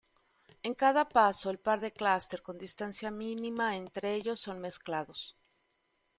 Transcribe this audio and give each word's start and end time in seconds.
En 0.63 0.73
cada 0.73 1.03
paso 1.17 1.51
el 1.51 1.59
par 1.59 1.79
de 1.79 1.91
clúster 1.91 2.41
con 2.47 2.57
distancia 2.65 3.11
mínima 3.11 3.75
entre 3.75 4.15
ellos 4.15 4.39
son 4.39 4.57
mezclados. 4.59 5.35